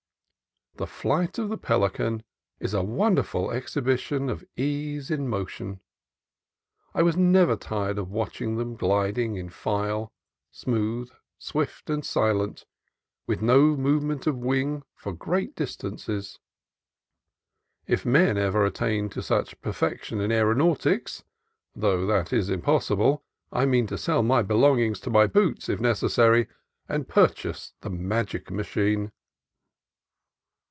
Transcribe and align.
The 0.77 0.87
flight 0.87 1.37
of 1.37 1.49
the 1.49 1.57
pelican 1.59 2.23
is 2.59 2.73
a 2.73 2.81
wonderful 2.81 3.51
exhibition 3.51 4.29
of 4.29 4.43
ease 4.55 5.11
in 5.11 5.27
motion. 5.27 5.79
I 6.95 7.03
was 7.03 7.15
never 7.17 7.55
tired 7.57 7.99
of 7.99 8.09
watching 8.09 8.55
them 8.55 8.77
glid 8.77 9.17
ing 9.17 9.35
in 9.35 9.49
file, 9.49 10.11
smooth, 10.49 11.11
swift, 11.37 11.89
and 11.89 12.03
silent, 12.03 12.65
with 13.27 13.41
no 13.43 13.75
move 13.75 14.01
ment 14.01 14.25
of 14.25 14.37
wing 14.37 14.81
for 14.95 15.13
great 15.13 15.55
distances. 15.55 16.39
If 17.85 18.01
ever 18.07 18.09
men 18.09 18.37
attain 18.37 19.09
to 19.09 19.21
such 19.21 19.59
perfection 19.61 20.21
of 20.21 20.31
aeronautics 20.31 21.23
(though 21.75 22.07
that 22.07 22.31
is 22.33 22.49
impossible), 22.49 23.23
I 23.51 23.65
mean 23.65 23.85
to 23.87 23.99
sell 23.99 24.23
my 24.23 24.41
belongings, 24.41 24.99
to 25.01 25.11
my 25.11 25.27
boots, 25.27 25.69
if 25.69 25.81
necessary, 25.81 26.47
and 26.87 27.09
purchase 27.09 27.73
the 27.81 27.91
magic 27.91 28.49
ma 28.49 28.63
chine. 28.63 29.11